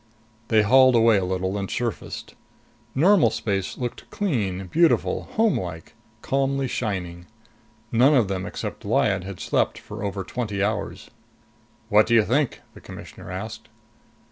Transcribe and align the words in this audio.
They 0.47 0.63
hauled 0.63 0.95
away 0.95 1.17
a 1.19 1.23
little 1.23 1.59
and 1.59 1.69
surfaced. 1.69 2.33
Normal 2.95 3.29
space 3.29 3.77
looked 3.77 4.09
clean, 4.09 4.65
beautiful, 4.65 5.25
homelike, 5.33 5.93
calmly 6.23 6.67
shining. 6.67 7.27
None 7.91 8.15
of 8.15 8.27
them 8.27 8.47
except 8.47 8.83
Lyad 8.83 9.25
had 9.25 9.39
slept 9.39 9.77
for 9.77 10.03
over 10.03 10.23
twenty 10.23 10.63
hours. 10.63 11.11
"What 11.89 12.07
do 12.07 12.15
you 12.15 12.23
think?" 12.23 12.61
the 12.73 12.81
Commissioner 12.81 13.29
asked. 13.29 13.69